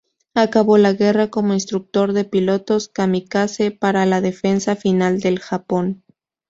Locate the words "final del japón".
4.75-6.01